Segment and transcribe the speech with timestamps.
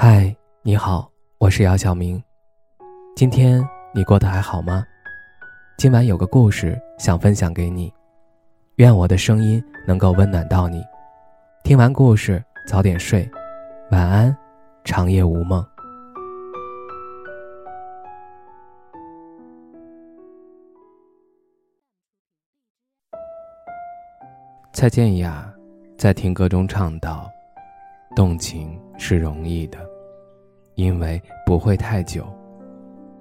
[0.00, 0.32] 嗨，
[0.62, 2.22] 你好，我是姚晓明。
[3.16, 4.86] 今天你过得还好吗？
[5.76, 7.92] 今晚有个故事想分享给你，
[8.76, 10.84] 愿我的声音能够温暖到你。
[11.64, 13.28] 听完故事早点睡，
[13.90, 14.36] 晚安，
[14.84, 15.66] 长夜无梦。
[24.72, 25.52] 蔡健雅
[25.98, 27.28] 在听歌中唱道
[28.14, 29.78] ：“动情是容易的。”
[30.74, 32.24] 因为不会太久，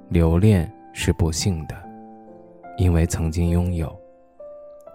[0.09, 1.76] 留恋是不幸的，
[2.77, 3.98] 因为曾经拥有，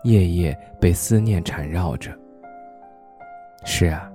[0.04, 2.16] 夜夜被思念缠绕着。
[3.64, 4.08] 是啊，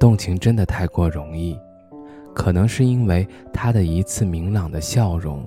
[0.00, 1.56] 动情真的太过容易，
[2.34, 5.46] 可能是因为他的一次明朗的笑容，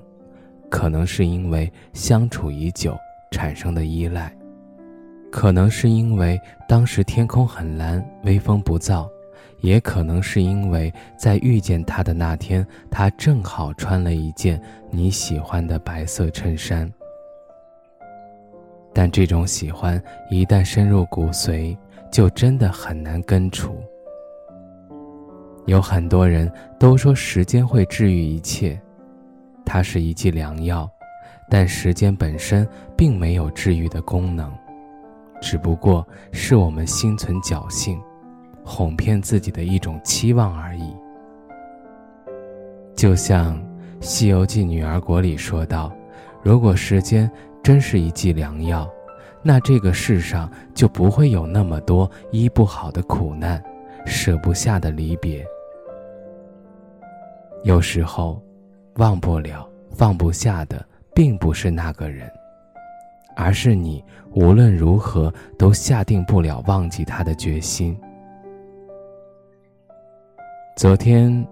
[0.70, 2.96] 可能是因为相处已久
[3.30, 4.34] 产生的依赖，
[5.30, 9.06] 可能是因为当时天空很蓝，微风不燥。
[9.60, 16.90] 也可能是因为在遇见他的那天，他正好穿了一件你喜欢的白色衬衫。
[18.92, 21.76] 但这种喜欢一旦深入骨髓，
[22.10, 23.76] 就真的很难根除。
[25.66, 28.80] 有很多人都说时间会治愈一切，
[29.64, 30.88] 它是一剂良药，
[31.50, 34.50] 但时间本身并没有治愈的功能，
[35.42, 38.00] 只不过是我们心存侥幸。
[38.68, 40.92] 哄骗自己的一种期望而已。
[42.96, 43.56] 就像
[44.00, 45.92] 《西游记女儿国》里说道
[46.42, 47.30] ：“如果时间
[47.62, 48.90] 真是一剂良药，
[49.42, 53.62] 那这个世上就不会有那么多医不好的苦难，
[54.04, 55.46] 舍不下的离别。
[57.62, 58.42] 有时候，
[58.94, 62.28] 忘不了、放不下的，并不是那个人，
[63.36, 67.96] 而是你无论如何都下定不了忘记他的决心。”
[70.76, 71.42] 昨天，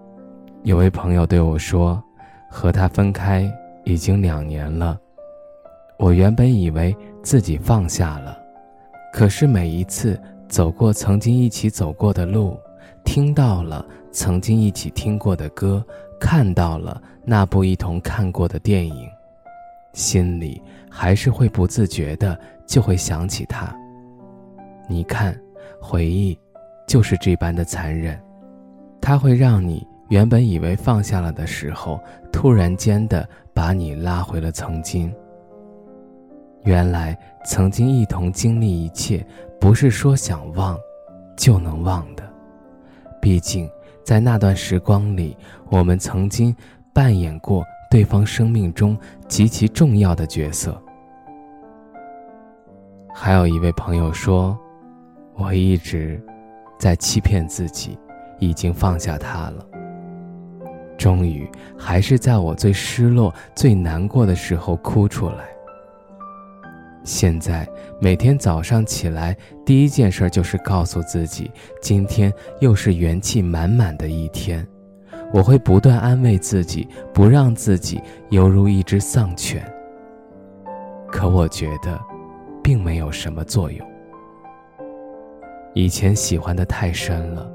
[0.61, 1.99] 有位朋友对我说
[2.47, 3.51] ：“和他分开
[3.83, 4.99] 已经两年了。”
[5.97, 8.37] 我原本以为自己放下了，
[9.11, 12.55] 可是每一次走过曾经一起走过的路，
[13.03, 15.83] 听到了曾经一起听过的歌，
[16.19, 19.09] 看到了那部一同看过的电影，
[19.93, 23.75] 心里还是会不自觉的就会想起他。
[24.87, 25.35] 你看，
[25.81, 26.37] 回忆
[26.87, 28.21] 就是这般的残忍。
[29.05, 32.01] 它会让你原本以为放下了的时候，
[32.31, 35.13] 突然间的把你拉回了曾经。
[36.63, 37.15] 原来
[37.45, 39.23] 曾经一同经历一切，
[39.61, 40.75] 不是说想忘，
[41.37, 42.23] 就能忘的。
[43.21, 43.69] 毕竟
[44.03, 45.37] 在那段时光里，
[45.69, 46.55] 我们曾经
[46.91, 50.81] 扮演过对方生命中极其重要的角色。
[53.13, 54.57] 还有一位朋友说，
[55.35, 56.19] 我一直
[56.79, 57.95] 在欺骗自己。
[58.39, 59.65] 已经放下他了。
[60.97, 65.45] 终于，还是在我最失落、最难过的时候哭出来。
[67.03, 67.67] 现在
[67.99, 71.51] 每天早上起来，第一件事就是告诉自己，
[71.81, 74.65] 今天又是元气满满的一天。
[75.33, 79.63] 我会不断安慰自己，不让自己犹如一只丧犬。
[81.07, 81.99] 可我觉得，
[82.63, 83.85] 并没有什么作用。
[85.73, 87.51] 以前喜欢的太深了。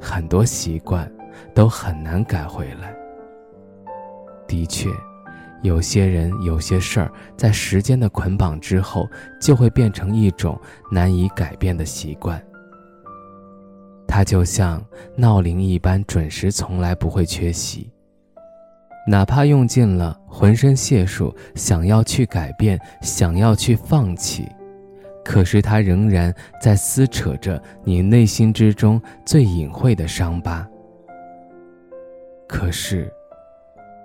[0.00, 1.10] 很多习惯
[1.54, 2.94] 都很难改回来。
[4.46, 4.90] 的确，
[5.62, 9.08] 有些人、有些事儿，在时间的捆绑之后，
[9.40, 10.60] 就会变成一种
[10.90, 12.40] 难以改变的习惯。
[14.06, 14.84] 它就像
[15.16, 17.90] 闹铃一般，准时，从来不会缺席。
[19.06, 24.46] 哪怕用尽了浑身解数，想要去改变，想要去放弃。
[25.24, 30.68] 可是，它仍然在撕扯着你内心之中最隐晦的伤疤。
[32.46, 33.10] 可是，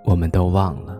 [0.05, 0.97] 我们都忘了。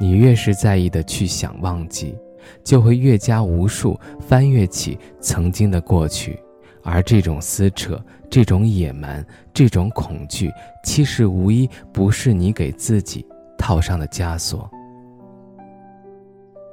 [0.00, 2.18] 你越是在意的去想忘记，
[2.64, 6.38] 就会越加无数翻阅起曾经的过去，
[6.82, 7.98] 而这种撕扯、
[8.28, 9.24] 这种野蛮、
[9.54, 10.52] 这种恐惧，
[10.82, 13.24] 其实无一不是你给自己
[13.56, 14.68] 套上的枷锁。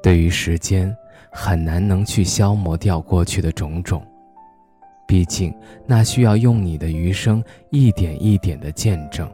[0.02, 0.94] 对于时间。
[1.32, 4.06] 很难能去消磨掉过去的种种，
[5.08, 5.54] 毕竟
[5.86, 9.30] 那需要用你的余生一点一点的见证。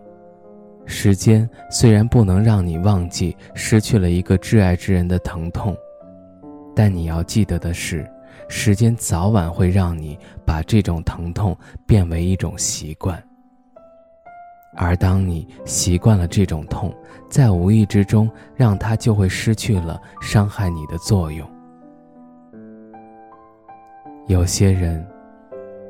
[0.86, 5.76] 时间虽然不能让你忘记失去了一个挚爱之人的疼痛，
[6.76, 8.10] 但你要记得的是，
[8.50, 11.56] 时间早晚会让你把这种疼痛
[11.86, 13.22] 变为一种习惯。
[14.76, 16.94] 而当你习惯了这种痛，
[17.30, 21.48] 在无意之中，让它就会失去了伤害你的作用。
[24.28, 25.06] 有些人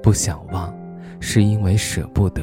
[0.01, 0.73] 不想忘，
[1.19, 2.41] 是因为舍不得。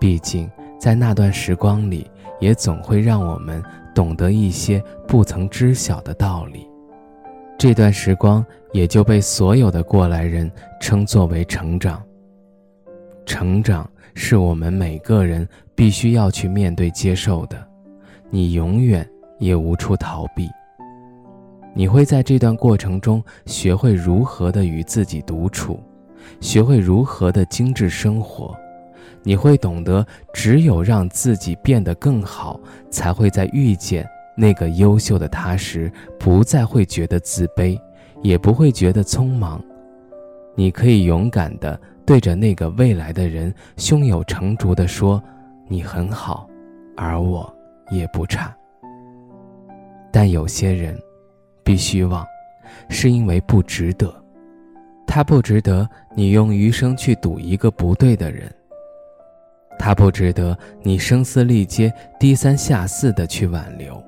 [0.00, 2.10] 毕竟，在那段时光里，
[2.40, 3.62] 也总会让我们
[3.94, 6.68] 懂得一些不曾知晓的道理。
[7.58, 10.50] 这段时光也就被所有的过来人
[10.80, 12.02] 称作为成长。
[13.24, 17.56] 成长是我们每个人必须要去面对、接受的，
[18.30, 20.48] 你永远也无处逃避。
[21.78, 25.78] 你会在这段过程中学会如何的与自己独处，
[26.40, 28.56] 学会如何的精致生活。
[29.22, 32.58] 你会懂得，只有让自己变得更好，
[32.88, 34.08] 才会在遇见。
[34.34, 37.78] 那个优秀的他时，不再会觉得自卑，
[38.22, 39.62] 也不会觉得匆忙。
[40.54, 45.22] 你可以勇敢地对着那个未来的人，胸有成竹地说
[45.68, 46.48] ：“你很好，
[46.96, 47.54] 而我
[47.90, 48.56] 也不差。”
[50.10, 50.98] 但有些人，
[51.66, 52.24] 必须忘，
[52.88, 54.14] 是因为不值得。
[55.04, 58.48] 他不值得你用余生去赌一个不对的人。
[59.78, 64.00] 他不值得你声嘶力竭、低三下四的去挽留。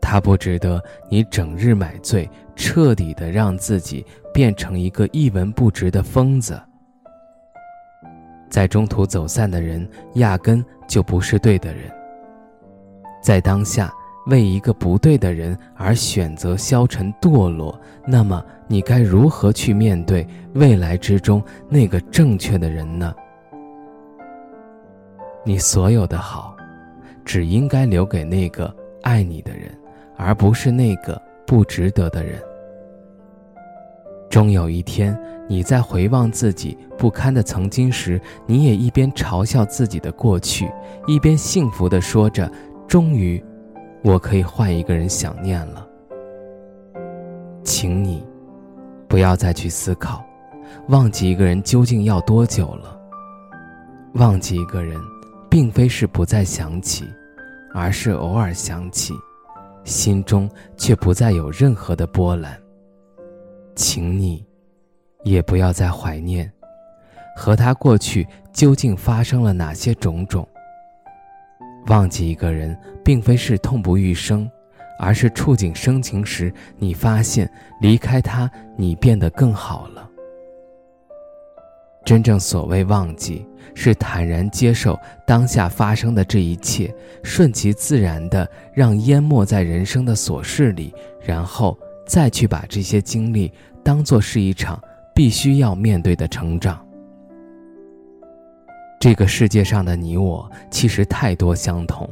[0.00, 4.04] 他不值得你整日买醉，彻底的让自己
[4.34, 6.60] 变成一个一文不值的疯子。
[8.50, 11.88] 在中途走散的人，压根就不是对的人。
[13.22, 13.92] 在当下
[14.26, 23.14] 为一个不对的人而选择消沉堕落，那么你该如何去面对未来之中那个正确的人呢？
[25.44, 26.56] 你所有的好，
[27.24, 29.70] 只应该留给那个爱你的人。
[30.22, 32.38] 而不是那个不值得的人。
[34.28, 35.18] 终有一天，
[35.48, 40.70] 你在回望自己不堪的曾经时，你也一边嘲笑自己的过去，
[41.06, 42.52] 一边幸福地说着
[42.86, 43.42] ：“终于，
[44.02, 45.86] 我可以换一个人想念了。”
[47.62, 48.26] 请你，
[49.06, 50.24] 不要再去思考，
[50.88, 52.98] 忘记一个人究竟要多久了。
[54.14, 55.00] 忘记一个人，
[55.48, 57.04] 并非是不再想起，
[57.72, 59.14] 而是偶尔想起。
[59.84, 62.60] 心中却不再有任何的波澜，
[63.74, 64.44] 请你，
[65.24, 66.50] 也不要再怀念，
[67.34, 70.46] 和他过去究竟发生了哪些种种。
[71.86, 74.48] 忘记一个人，并非是痛不欲生，
[74.98, 77.50] 而是触景生情时，你发现
[77.80, 80.08] 离开他，你变得更好了。
[82.04, 86.92] 真正所谓忘记，是坦然接受当下发生的这一切，
[87.22, 93.52] 顺其自然的让淹没在人生的琐事里，然后再去把这些经历
[93.82, 94.82] 当做是一场
[95.14, 96.84] 必须要面对的成长。
[99.00, 102.06] 这个世界上的你我，其实太多相同。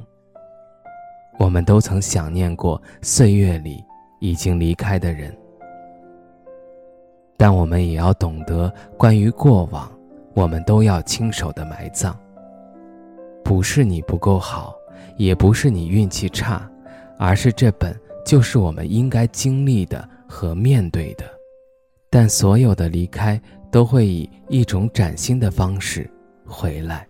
[1.38, 3.84] 我们都曾想念过岁月里
[4.20, 5.36] 已经离开的人。
[7.36, 9.92] 但我们也要懂得，关于过往，
[10.32, 12.18] 我们都要亲手的埋葬。
[13.44, 14.74] 不是你不够好，
[15.18, 16.66] 也不是你运气差，
[17.18, 17.94] 而是这本
[18.24, 21.26] 就是我们应该经历的和面对的。
[22.08, 23.38] 但所有的离开，
[23.70, 26.10] 都会以一种崭新的方式
[26.48, 27.07] 回来。